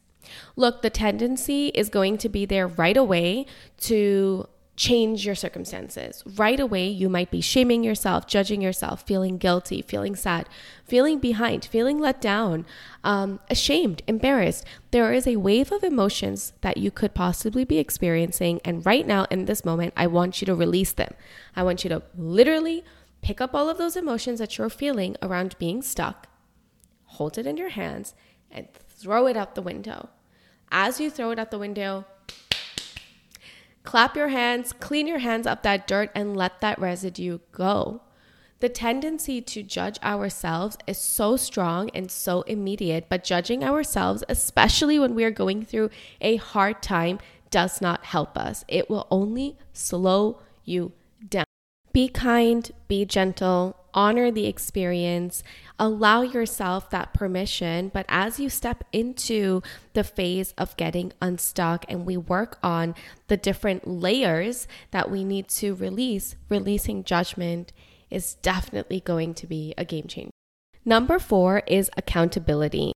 Look, 0.55 0.81
the 0.81 0.89
tendency 0.89 1.67
is 1.69 1.89
going 1.89 2.17
to 2.19 2.29
be 2.29 2.45
there 2.45 2.67
right 2.67 2.97
away 2.97 3.45
to 3.81 4.47
change 4.79 5.25
your 5.25 5.35
circumstances. 5.35 6.23
Right 6.25 6.57
away, 6.59 6.87
you 6.87 7.09
might 7.09 7.29
be 7.29 7.41
shaming 7.41 7.83
yourself, 7.83 8.25
judging 8.27 8.61
yourself, 8.61 9.03
feeling 9.05 9.37
guilty, 9.37 9.81
feeling 9.81 10.15
sad, 10.15 10.47
feeling 10.85 11.19
behind, 11.19 11.65
feeling 11.65 11.99
let 11.99 12.21
down, 12.21 12.65
um, 13.03 13.41
ashamed, 13.49 14.01
embarrassed. 14.07 14.63
There 14.91 15.11
is 15.11 15.27
a 15.27 15.35
wave 15.35 15.73
of 15.73 15.83
emotions 15.83 16.53
that 16.61 16.77
you 16.77 16.91
could 16.91 17.13
possibly 17.13 17.65
be 17.65 17.77
experiencing. 17.77 18.61
And 18.63 18.85
right 18.85 19.05
now, 19.05 19.25
in 19.29 19.45
this 19.45 19.65
moment, 19.65 19.93
I 19.97 20.07
want 20.07 20.41
you 20.41 20.45
to 20.45 20.55
release 20.55 20.93
them. 20.93 21.13
I 21.57 21.63
want 21.63 21.83
you 21.83 21.89
to 21.89 22.01
literally 22.17 22.85
pick 23.21 23.41
up 23.41 23.53
all 23.53 23.69
of 23.69 23.77
those 23.77 23.95
emotions 23.95 24.39
that 24.39 24.57
you're 24.57 24.69
feeling 24.69 25.15
around 25.21 25.57
being 25.59 25.81
stuck, 25.81 26.27
hold 27.05 27.37
it 27.37 27.47
in 27.47 27.57
your 27.57 27.69
hands, 27.69 28.13
and 28.51 28.67
throw 28.73 29.27
it 29.27 29.37
out 29.37 29.55
the 29.55 29.61
window. 29.61 30.09
As 30.71 30.99
you 30.99 31.09
throw 31.09 31.31
it 31.31 31.39
out 31.39 31.51
the 31.51 31.59
window, 31.59 32.05
Clap 33.83 34.15
your 34.15 34.27
hands, 34.27 34.71
clean 34.73 35.07
your 35.07 35.17
hands 35.17 35.47
up 35.47 35.63
that 35.63 35.87
dirt, 35.87 36.11
and 36.13 36.37
let 36.37 36.61
that 36.61 36.77
residue 36.77 37.39
go. 37.51 38.01
The 38.59 38.69
tendency 38.69 39.41
to 39.41 39.63
judge 39.63 39.97
ourselves 40.03 40.77
is 40.85 40.99
so 40.99 41.37
strong 41.37 41.89
and 41.95 42.11
so 42.11 42.41
immediate, 42.41 43.07
but 43.09 43.23
judging 43.23 43.63
ourselves, 43.63 44.23
especially 44.29 44.99
when 44.99 45.15
we 45.15 45.23
are 45.23 45.31
going 45.31 45.65
through 45.65 45.89
a 46.21 46.35
hard 46.35 46.83
time, 46.83 47.19
does 47.49 47.81
not 47.81 48.03
help 48.03 48.37
us. 48.37 48.63
It 48.67 48.89
will 48.89 49.07
only 49.09 49.57
slow 49.73 50.39
you 50.65 50.81
down. 50.81 50.98
Be 51.91 52.07
kind, 52.07 52.71
be 52.87 53.05
gentle, 53.05 53.75
honor 53.93 54.31
the 54.31 54.45
experience, 54.45 55.43
allow 55.79 56.21
yourself 56.21 56.89
that 56.91 57.13
permission. 57.13 57.89
But 57.93 58.05
as 58.07 58.39
you 58.39 58.49
step 58.49 58.83
into 58.91 59.61
the 59.93 60.03
phase 60.03 60.53
of 60.57 60.77
getting 60.77 61.13
unstuck 61.21 61.85
and 61.89 62.05
we 62.05 62.15
work 62.17 62.59
on 62.61 62.95
the 63.27 63.37
different 63.37 63.87
layers 63.87 64.67
that 64.91 65.09
we 65.09 65.23
need 65.23 65.47
to 65.49 65.73
release, 65.75 66.35
releasing 66.47 67.03
judgment 67.03 67.73
is 68.09 68.35
definitely 68.35 68.99
going 68.99 69.33
to 69.35 69.47
be 69.47 69.73
a 69.77 69.85
game 69.85 70.07
changer. 70.07 70.31
Number 70.85 71.19
four 71.19 71.63
is 71.67 71.89
accountability. 71.97 72.93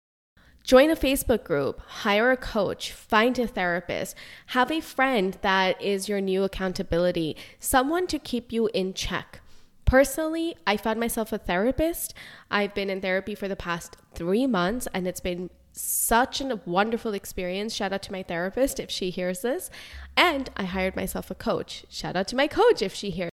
Join 0.64 0.90
a 0.90 0.96
Facebook 0.96 1.44
group, 1.44 1.82
hire 1.82 2.32
a 2.32 2.38
coach, 2.38 2.94
find 2.94 3.38
a 3.38 3.46
therapist, 3.46 4.16
have 4.48 4.72
a 4.72 4.80
friend 4.80 5.38
that 5.42 5.82
is 5.82 6.08
your 6.08 6.22
new 6.22 6.46
accountability, 6.46 7.36
someone 7.60 8.08
to 8.08 8.18
keep 8.18 8.54
you 8.54 8.70
in 8.74 8.94
check. 8.94 9.42
Personally, 9.84 10.56
I 10.66 10.78
found 10.78 11.02
myself 11.02 11.34
a 11.34 11.38
therapist. 11.38 12.14
I've 12.50 12.74
been 12.74 12.90
in 12.90 13.02
therapy 13.02 13.36
for 13.36 13.50
the 13.50 13.58
past 13.58 13.98
three 14.16 14.48
months 14.48 14.88
and 14.94 15.06
it's 15.06 15.20
been 15.20 15.50
such 15.74 16.40
a 16.40 16.62
wonderful 16.66 17.14
experience. 17.14 17.74
Shout 17.76 17.92
out 17.92 18.04
to 18.04 18.14
my 18.14 18.24
therapist 18.24 18.80
if 18.80 18.90
she 18.90 19.10
hears 19.10 19.42
this. 19.42 19.70
And 20.16 20.50
I 20.56 20.64
hired 20.64 20.96
myself 20.96 21.30
a 21.30 21.36
coach. 21.36 21.86
Shout 21.90 22.16
out 22.16 22.30
to 22.30 22.38
my 22.38 22.48
coach 22.48 22.82
if 22.82 22.94
she 22.94 23.10
hears. 23.10 23.32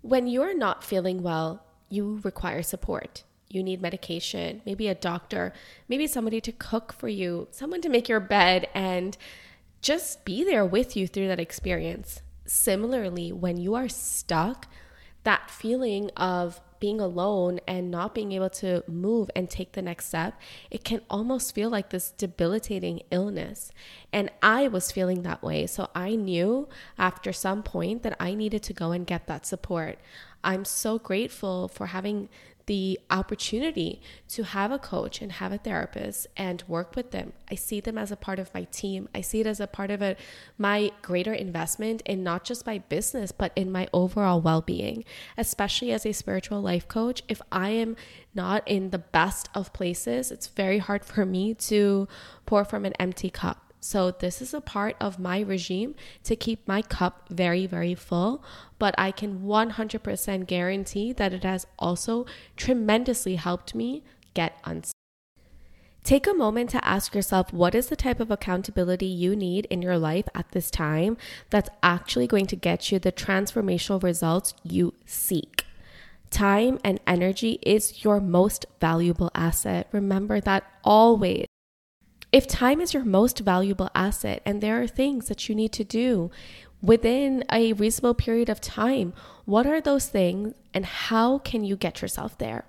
When 0.00 0.26
you're 0.26 0.56
not 0.56 0.82
feeling 0.82 1.22
well, 1.22 1.66
you 1.90 2.20
require 2.24 2.62
support. 2.62 3.24
You 3.48 3.62
need 3.62 3.80
medication, 3.80 4.62
maybe 4.66 4.88
a 4.88 4.94
doctor, 4.94 5.52
maybe 5.88 6.06
somebody 6.06 6.40
to 6.40 6.52
cook 6.52 6.92
for 6.92 7.08
you, 7.08 7.48
someone 7.50 7.80
to 7.82 7.88
make 7.88 8.08
your 8.08 8.20
bed, 8.20 8.68
and 8.74 9.16
just 9.80 10.24
be 10.24 10.42
there 10.42 10.66
with 10.66 10.96
you 10.96 11.06
through 11.06 11.28
that 11.28 11.40
experience. 11.40 12.22
Similarly, 12.44 13.32
when 13.32 13.56
you 13.56 13.74
are 13.74 13.88
stuck, 13.88 14.66
that 15.22 15.50
feeling 15.50 16.10
of 16.16 16.60
being 16.78 17.00
alone 17.00 17.58
and 17.66 17.90
not 17.90 18.14
being 18.14 18.32
able 18.32 18.50
to 18.50 18.82
move 18.86 19.30
and 19.34 19.48
take 19.48 19.72
the 19.72 19.82
next 19.82 20.06
step, 20.06 20.38
it 20.70 20.84
can 20.84 21.00
almost 21.08 21.54
feel 21.54 21.70
like 21.70 21.90
this 21.90 22.10
debilitating 22.12 23.00
illness. 23.10 23.70
And 24.12 24.30
I 24.42 24.68
was 24.68 24.92
feeling 24.92 25.22
that 25.22 25.42
way. 25.42 25.66
So 25.66 25.88
I 25.94 26.14
knew 26.14 26.68
after 26.98 27.32
some 27.32 27.62
point 27.62 28.02
that 28.02 28.16
I 28.20 28.34
needed 28.34 28.62
to 28.64 28.72
go 28.72 28.92
and 28.92 29.06
get 29.06 29.26
that 29.26 29.46
support. 29.46 29.98
I'm 30.44 30.64
so 30.64 30.98
grateful 30.98 31.68
for 31.68 31.86
having 31.86 32.28
the 32.66 32.98
opportunity 33.10 34.00
to 34.28 34.42
have 34.42 34.72
a 34.72 34.78
coach 34.78 35.22
and 35.22 35.32
have 35.32 35.52
a 35.52 35.58
therapist 35.58 36.26
and 36.36 36.64
work 36.66 36.96
with 36.96 37.12
them. 37.12 37.32
I 37.50 37.54
see 37.54 37.80
them 37.80 37.96
as 37.96 38.10
a 38.10 38.16
part 38.16 38.38
of 38.38 38.52
my 38.52 38.64
team. 38.64 39.08
I 39.14 39.20
see 39.20 39.40
it 39.40 39.46
as 39.46 39.60
a 39.60 39.68
part 39.68 39.90
of 39.90 40.02
a, 40.02 40.16
my 40.58 40.90
greater 41.00 41.32
investment 41.32 42.02
in 42.04 42.24
not 42.24 42.44
just 42.44 42.66
my 42.66 42.78
business, 42.78 43.30
but 43.30 43.52
in 43.54 43.70
my 43.70 43.88
overall 43.92 44.40
well 44.40 44.60
being, 44.60 45.04
especially 45.38 45.92
as 45.92 46.04
a 46.04 46.12
spiritual 46.12 46.60
life 46.60 46.88
coach. 46.88 47.22
If 47.28 47.40
I 47.52 47.70
am 47.70 47.96
not 48.34 48.66
in 48.66 48.90
the 48.90 48.98
best 48.98 49.48
of 49.54 49.72
places, 49.72 50.30
it's 50.30 50.48
very 50.48 50.78
hard 50.78 51.04
for 51.04 51.24
me 51.24 51.54
to 51.54 52.08
pour 52.46 52.64
from 52.64 52.84
an 52.84 52.94
empty 52.94 53.30
cup. 53.30 53.65
So, 53.80 54.10
this 54.10 54.42
is 54.42 54.52
a 54.52 54.60
part 54.60 54.96
of 55.00 55.18
my 55.18 55.40
regime 55.40 55.94
to 56.24 56.34
keep 56.34 56.66
my 56.66 56.82
cup 56.82 57.28
very, 57.30 57.66
very 57.66 57.94
full. 57.94 58.42
But 58.78 58.94
I 58.98 59.10
can 59.10 59.40
100% 59.40 60.46
guarantee 60.46 61.12
that 61.12 61.32
it 61.32 61.44
has 61.44 61.66
also 61.78 62.26
tremendously 62.56 63.36
helped 63.36 63.74
me 63.74 64.02
get 64.34 64.58
unstuck. 64.64 64.92
Take 66.06 66.28
a 66.28 66.34
moment 66.34 66.70
to 66.70 66.84
ask 66.86 67.16
yourself 67.16 67.52
what 67.52 67.74
is 67.74 67.88
the 67.88 67.96
type 67.96 68.20
of 68.20 68.30
accountability 68.30 69.06
you 69.06 69.34
need 69.34 69.66
in 69.70 69.82
your 69.82 69.98
life 69.98 70.28
at 70.36 70.52
this 70.52 70.70
time 70.70 71.16
that's 71.50 71.68
actually 71.82 72.28
going 72.28 72.46
to 72.46 72.54
get 72.54 72.92
you 72.92 73.00
the 73.00 73.10
transformational 73.10 74.00
results 74.00 74.54
you 74.62 74.94
seek. 75.04 75.64
Time 76.30 76.78
and 76.84 77.00
energy 77.08 77.58
is 77.62 78.04
your 78.04 78.20
most 78.20 78.66
valuable 78.80 79.32
asset. 79.34 79.88
Remember 79.90 80.40
that 80.40 80.62
always. 80.84 81.46
If 82.36 82.46
time 82.46 82.82
is 82.82 82.92
your 82.92 83.02
most 83.02 83.38
valuable 83.38 83.88
asset 83.94 84.42
and 84.44 84.60
there 84.60 84.82
are 84.82 84.86
things 84.86 85.28
that 85.28 85.48
you 85.48 85.54
need 85.54 85.72
to 85.72 85.84
do 85.84 86.30
within 86.82 87.42
a 87.50 87.72
reasonable 87.72 88.12
period 88.12 88.50
of 88.50 88.60
time, 88.60 89.14
what 89.46 89.66
are 89.66 89.80
those 89.80 90.08
things 90.08 90.52
and 90.74 90.84
how 90.84 91.38
can 91.38 91.64
you 91.64 91.76
get 91.76 92.02
yourself 92.02 92.36
there? 92.36 92.66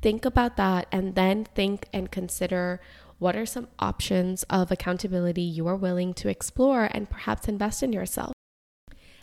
Think 0.00 0.24
about 0.24 0.56
that 0.58 0.86
and 0.92 1.16
then 1.16 1.44
think 1.44 1.88
and 1.92 2.12
consider 2.12 2.80
what 3.18 3.34
are 3.34 3.46
some 3.46 3.66
options 3.80 4.44
of 4.44 4.70
accountability 4.70 5.42
you 5.42 5.66
are 5.66 5.74
willing 5.74 6.14
to 6.14 6.28
explore 6.28 6.88
and 6.92 7.10
perhaps 7.10 7.48
invest 7.48 7.82
in 7.82 7.92
yourself. 7.92 8.32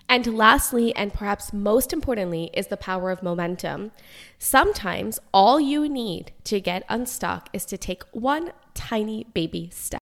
And 0.10 0.38
lastly, 0.38 0.96
and 0.96 1.14
perhaps 1.14 1.52
most 1.52 1.92
importantly, 1.92 2.50
is 2.54 2.68
the 2.68 2.78
power 2.78 3.12
of 3.12 3.22
momentum. 3.22 3.92
Sometimes 4.40 5.20
all 5.34 5.60
you 5.60 5.90
need 5.90 6.32
to 6.46 6.62
get 6.62 6.86
unstuck 6.88 7.50
is 7.52 7.66
to 7.66 7.78
take 7.78 8.04
one 8.12 8.52
tiny 8.74 9.26
baby 9.34 9.70
step. 9.74 10.00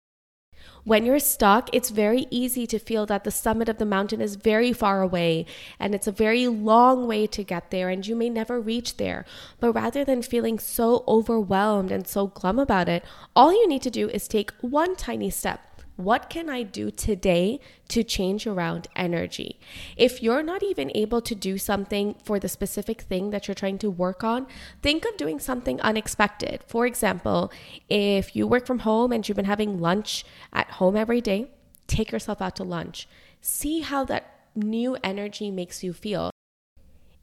When 0.83 1.03
you're 1.03 1.17
stuck, 1.17 1.69
it's 1.73 1.89
very 1.89 2.27
easy 2.29 2.67
to 2.67 2.77
feel 2.77 3.07
that 3.07 3.23
the 3.23 3.31
summit 3.31 3.67
of 3.69 3.79
the 3.79 3.87
mountain 3.87 4.21
is 4.21 4.35
very 4.35 4.71
far 4.71 5.01
away 5.01 5.47
and 5.79 5.95
it's 5.95 6.05
a 6.05 6.11
very 6.11 6.47
long 6.47 7.07
way 7.07 7.25
to 7.25 7.43
get 7.43 7.71
there 7.71 7.89
and 7.89 8.05
you 8.05 8.15
may 8.15 8.29
never 8.29 8.61
reach 8.61 8.97
there. 8.97 9.25
But 9.59 9.73
rather 9.73 10.05
than 10.05 10.21
feeling 10.21 10.59
so 10.59 11.03
overwhelmed 11.07 11.91
and 11.91 12.07
so 12.07 12.27
glum 12.27 12.59
about 12.59 12.87
it, 12.87 13.03
all 13.35 13.51
you 13.51 13.67
need 13.67 13.81
to 13.81 13.89
do 13.89 14.09
is 14.09 14.27
take 14.27 14.51
one 14.61 14.95
tiny 14.95 15.31
step 15.31 15.59
what 15.97 16.29
can 16.29 16.49
I 16.49 16.63
do 16.63 16.91
today 16.91 17.59
to 17.89 18.03
change 18.03 18.45
around 18.45 18.87
energy? 18.95 19.59
If 19.95 20.21
you're 20.21 20.43
not 20.43 20.61
even 20.63 20.91
able 20.93 21.21
to 21.21 21.33
do 21.33 21.57
something 21.57 22.15
for 22.23 22.39
the 22.39 22.49
specific 22.49 23.01
thing 23.01 23.29
that 23.29 23.47
you're 23.47 23.55
trying 23.55 23.77
to 23.79 23.89
work 23.89 24.23
on, 24.23 24.47
think 24.81 25.05
of 25.05 25.17
doing 25.17 25.39
something 25.39 25.79
unexpected. 25.81 26.63
For 26.67 26.85
example, 26.85 27.51
if 27.89 28.35
you 28.35 28.45
work 28.45 28.65
from 28.65 28.79
home 28.79 29.11
and 29.11 29.27
you've 29.27 29.37
been 29.37 29.45
having 29.45 29.79
lunch 29.79 30.25
at 30.51 30.71
home 30.71 30.95
every 30.95 31.21
day, 31.21 31.51
take 31.87 32.11
yourself 32.11 32.41
out 32.41 32.55
to 32.57 32.63
lunch. 32.63 33.07
See 33.41 33.81
how 33.81 34.03
that 34.05 34.31
new 34.55 34.97
energy 35.03 35.51
makes 35.51 35.83
you 35.83 35.93
feel. 35.93 36.31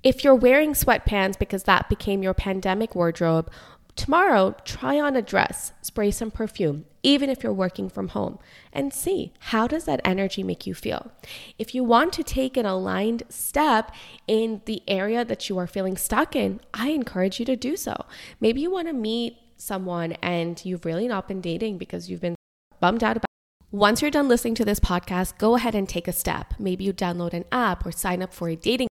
If 0.03 0.25
you're 0.25 0.35
wearing 0.35 0.73
sweatpants 0.73 1.39
because 1.39 1.63
that 1.65 1.89
became 1.89 2.23
your 2.23 2.35
pandemic 2.35 2.95
wardrobe, 2.95 3.51
Tomorrow, 3.95 4.57
try 4.65 4.99
on 4.99 5.17
a 5.17 5.23
dress, 5.23 5.73
spray 5.83 6.11
some 6.11 6.31
perfume, 6.31 6.87
even 7.03 7.29
if 7.29 7.43
you're 7.43 7.53
working 7.53 7.91
from 7.91 8.09
home, 8.09 8.39
and 8.73 8.93
see 8.93 9.33
how 9.39 9.67
does 9.67 9.85
that 9.85 10.01
energy 10.05 10.43
make 10.43 10.67
you 10.67 10.75
feel. 10.75 11.13
If 11.59 11.75
you 11.75 11.85
want 11.85 12.13
to 12.15 12.23
take 12.23 12.57
an 12.57 12.65
aligned 12.65 13.25
step 13.29 13.93
in 14.27 14.63
the 14.65 14.83
area 14.89 15.25
that 15.25 15.49
you 15.49 15.59
are 15.59 15.67
feeling 15.67 15.97
stuck 15.97 16.35
in, 16.35 16.61
I 16.73 16.89
encourage 16.91 17.39
you 17.39 17.45
to 17.47 17.57
do 17.57 17.77
so. 17.77 18.07
Maybe 18.41 18.63
you 18.63 18.71
want 18.71 18.89
to 18.89 18.95
meet 18.95 19.37
someone 19.57 20.13
and 20.23 20.65
you've 20.65 20.87
really 20.87 21.07
not 21.07 21.29
been 21.29 21.41
dating 21.41 21.79
because 21.79 22.11
you've 22.11 22.21
been 22.21 22.35
bummed 22.81 23.05
out 23.05 23.17
about 23.19 23.27
once 23.71 24.03
you're 24.03 24.11
done 24.11 24.29
listening 24.29 24.55
to 24.57 24.67
this 24.67 24.79
podcast, 24.79 25.39
go 25.39 25.55
ahead 25.55 25.75
and 25.75 25.89
take 25.89 26.07
a 26.07 26.13
step. 26.13 26.53
Maybe 26.59 26.85
you 26.85 26.93
download 26.93 27.33
an 27.33 27.47
app 27.51 27.87
or 27.87 27.91
sign 27.91 28.23
up 28.23 28.35
for 28.35 28.51
a 28.51 28.57
dating 28.57 28.89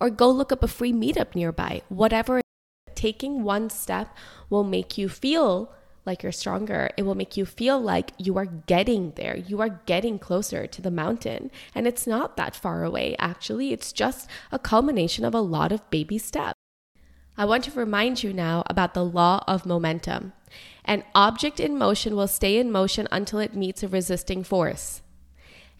or 0.00 0.08
go 0.08 0.30
look 0.30 0.50
up 0.50 0.62
a 0.62 0.68
free 0.68 0.94
meetup 0.94 1.34
nearby. 1.34 1.82
Whatever, 1.90 2.40
taking 2.94 3.42
one 3.42 3.70
step 3.70 4.16
will 4.50 4.64
make 4.64 4.96
you 4.98 5.08
feel 5.08 5.72
like 6.06 6.22
you're 6.22 6.32
stronger. 6.32 6.90
It 6.96 7.02
will 7.02 7.14
make 7.14 7.36
you 7.36 7.46
feel 7.46 7.80
like 7.80 8.12
you 8.18 8.36
are 8.36 8.46
getting 8.46 9.12
there. 9.16 9.36
You 9.36 9.60
are 9.60 9.80
getting 9.86 10.18
closer 10.18 10.66
to 10.66 10.82
the 10.82 10.90
mountain. 10.90 11.50
And 11.74 11.86
it's 11.86 12.06
not 12.06 12.36
that 12.36 12.54
far 12.54 12.84
away, 12.84 13.16
actually. 13.18 13.72
It's 13.72 13.92
just 13.92 14.28
a 14.52 14.58
culmination 14.58 15.24
of 15.24 15.34
a 15.34 15.40
lot 15.40 15.72
of 15.72 15.88
baby 15.90 16.18
steps. 16.18 16.58
I 17.36 17.46
want 17.46 17.64
to 17.64 17.72
remind 17.72 18.22
you 18.22 18.32
now 18.32 18.62
about 18.66 18.94
the 18.94 19.04
law 19.04 19.42
of 19.48 19.66
momentum. 19.66 20.32
An 20.84 21.02
object 21.14 21.58
in 21.58 21.76
motion 21.76 22.14
will 22.14 22.28
stay 22.28 22.58
in 22.58 22.70
motion 22.70 23.08
until 23.10 23.40
it 23.40 23.56
meets 23.56 23.82
a 23.82 23.88
resisting 23.88 24.44
force. 24.44 25.02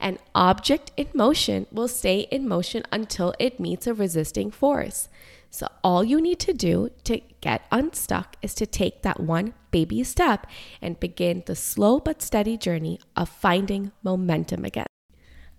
An 0.00 0.18
object 0.34 0.90
in 0.96 1.06
motion 1.14 1.66
will 1.70 1.86
stay 1.86 2.20
in 2.30 2.48
motion 2.48 2.82
until 2.90 3.34
it 3.38 3.60
meets 3.60 3.86
a 3.86 3.94
resisting 3.94 4.50
force. 4.50 5.08
So, 5.54 5.68
all 5.84 6.02
you 6.02 6.20
need 6.20 6.40
to 6.40 6.52
do 6.52 6.90
to 7.04 7.20
get 7.40 7.64
unstuck 7.70 8.34
is 8.42 8.56
to 8.56 8.66
take 8.66 9.02
that 9.02 9.20
one 9.20 9.54
baby 9.70 10.02
step 10.02 10.48
and 10.82 10.98
begin 10.98 11.44
the 11.46 11.54
slow 11.54 12.00
but 12.00 12.20
steady 12.22 12.56
journey 12.56 12.98
of 13.14 13.28
finding 13.28 13.92
momentum 14.02 14.64
again. 14.64 14.86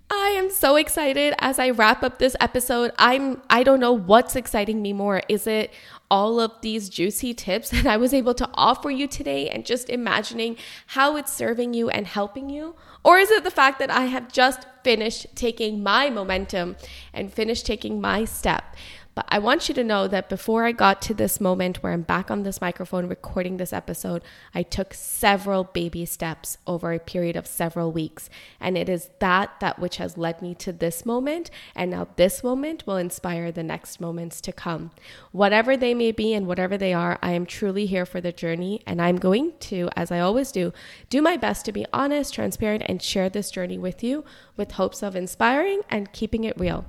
I 0.10 0.36
am 0.38 0.52
so 0.52 0.76
excited 0.76 1.34
as 1.40 1.60
I 1.60 1.70
wrap 1.70 2.04
up 2.04 2.20
this 2.20 2.36
episode. 2.42 2.92
I'm 2.98 3.42
I 3.50 3.64
don't 3.64 3.80
know 3.80 3.94
what's 3.94 4.36
exciting 4.36 4.82
me 4.82 4.92
more. 4.92 5.22
Is 5.30 5.48
it 5.48 5.72
all 6.12 6.42
of 6.42 6.52
these 6.62 6.90
juicy 6.90 7.34
tips 7.34 7.70
that 7.72 7.88
I 7.88 7.96
was 7.96 8.14
able 8.14 8.34
to 8.34 8.50
offer 8.54 8.92
you 8.92 9.08
today 9.08 9.50
and 9.50 9.66
just 9.66 9.90
imagining 9.90 10.58
how 10.88 11.16
it's 11.16 11.32
serving 11.32 11.74
you 11.74 11.90
and 11.90 12.06
helping 12.06 12.50
you? 12.50 12.76
Or 13.02 13.18
is 13.18 13.32
it 13.32 13.46
the 13.46 13.52
fact 13.52 13.80
that 13.80 13.90
I 13.90 14.06
have 14.06 14.30
just 14.30 14.66
finished 14.84 15.28
taking 15.36 15.82
my 15.82 16.10
momentum 16.10 16.76
and 17.14 17.32
finished 17.32 17.66
taking 17.66 18.02
my 18.02 18.26
step? 18.26 18.76
But 19.16 19.26
I 19.30 19.40
want 19.40 19.70
you 19.70 19.76
to 19.76 19.84
know 19.84 20.10
that 20.10 20.28
before 20.28 20.66
I 20.66 20.74
got 20.74 21.02
to 21.04 21.14
this 21.14 21.40
moment 21.40 21.82
where 21.82 21.94
I'm 21.94 22.02
back 22.02 22.30
on 22.30 22.44
this 22.44 22.60
microphone 22.60 23.08
recording 23.08 23.56
this 23.56 23.72
episode, 23.72 24.22
I 24.54 24.62
took 24.62 24.94
several 24.94 25.64
baby 25.64 26.06
steps 26.06 26.58
over 26.68 26.92
a 26.92 27.00
period 27.00 27.38
of 27.38 27.48
several 27.48 27.94
weeks. 27.94 28.30
And 28.60 28.78
it 28.78 28.90
is 28.90 29.10
that 29.20 29.62
that 29.62 29.80
which 29.80 29.98
has 29.98 30.18
led 30.18 30.42
me 30.42 30.54
to 30.56 30.74
this 30.74 31.06
moment. 31.06 31.50
And 31.76 31.92
now 31.92 32.10
this 32.18 32.44
moment 32.44 32.86
will 32.86 32.98
inspire 32.98 33.54
the 33.54 33.64
next 33.64 34.02
moments 34.02 34.42
to 34.42 34.52
come. 34.52 34.92
Whatever 35.32 35.78
they 35.78 35.94
may 35.94 36.12
be 36.12 36.34
and 36.34 36.46
whatever 36.46 36.78
they 36.78 36.94
are, 36.94 37.18
I 37.22 37.32
am 37.32 37.46
truly 37.46 37.86
here 37.86 38.06
for 38.06 38.20
the 38.20 38.34
journey. 38.34 38.82
And 38.86 39.02
I'm 39.02 39.16
going 39.16 39.54
to, 39.62 39.90
as 39.96 40.12
I 40.12 40.20
always 40.20 40.52
do, 40.52 40.74
do 41.10 41.22
my 41.22 41.38
best 41.38 41.64
to 41.66 41.72
be 41.72 41.86
honest, 41.94 42.34
transparent, 42.34 42.84
and 42.86 43.02
share 43.02 43.30
this 43.30 43.50
journey 43.50 43.78
with 43.78 44.04
you 44.04 44.26
with 44.58 44.74
hopes 44.74 45.02
of 45.02 45.16
inspiring 45.16 45.84
and 45.90 46.12
keeping 46.12 46.44
it 46.44 46.60
real. 46.60 46.86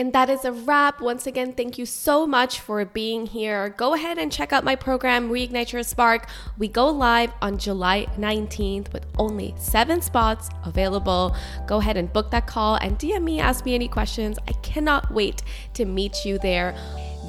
And 0.00 0.14
that 0.14 0.30
is 0.30 0.46
a 0.46 0.52
wrap. 0.52 1.02
Once 1.02 1.26
again, 1.26 1.52
thank 1.52 1.76
you 1.76 1.84
so 1.84 2.26
much 2.26 2.60
for 2.60 2.82
being 2.86 3.26
here. 3.26 3.68
Go 3.68 3.92
ahead 3.92 4.16
and 4.16 4.32
check 4.32 4.50
out 4.50 4.64
my 4.64 4.74
program, 4.74 5.28
Reignite 5.28 5.72
Your 5.72 5.82
Spark. 5.82 6.26
We 6.56 6.68
go 6.68 6.88
live 6.88 7.34
on 7.42 7.58
July 7.58 8.06
19th 8.16 8.94
with 8.94 9.04
only 9.18 9.54
seven 9.58 10.00
spots 10.00 10.48
available. 10.64 11.36
Go 11.66 11.80
ahead 11.80 11.98
and 11.98 12.10
book 12.10 12.30
that 12.30 12.46
call 12.46 12.76
and 12.76 12.98
DM 12.98 13.24
me, 13.24 13.40
ask 13.40 13.66
me 13.66 13.74
any 13.74 13.88
questions. 13.88 14.38
I 14.48 14.52
cannot 14.62 15.12
wait 15.12 15.42
to 15.74 15.84
meet 15.84 16.24
you 16.24 16.38
there. 16.38 16.74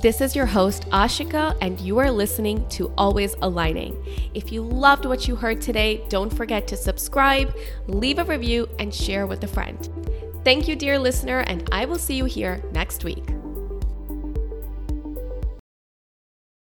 This 0.01 0.21
is 0.21 0.33
your 0.33 0.45
host, 0.45 0.89
Ashika, 0.91 1.57
and 1.59 1.77
you 1.81 1.97
are 1.97 2.09
listening 2.09 2.65
to 2.69 2.93
Always 2.97 3.35
Aligning. 3.41 4.01
If 4.33 4.53
you 4.53 4.61
loved 4.63 5.03
what 5.03 5.27
you 5.27 5.35
heard 5.35 5.59
today, 5.59 6.05
don't 6.07 6.33
forget 6.33 6.69
to 6.69 6.77
subscribe, 6.77 7.53
leave 7.87 8.17
a 8.17 8.23
review, 8.23 8.69
and 8.79 8.95
share 8.95 9.27
with 9.27 9.43
a 9.43 9.47
friend. 9.47 10.30
Thank 10.43 10.67
you, 10.67 10.75
dear 10.75 10.97
listener, 10.97 11.39
and 11.41 11.67
I 11.71 11.85
will 11.85 11.99
see 11.99 12.15
you 12.15 12.25
here 12.25 12.61
next 12.71 13.03
week. 13.03 13.40